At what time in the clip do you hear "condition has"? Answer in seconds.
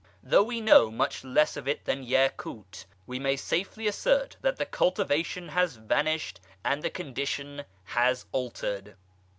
6.89-8.25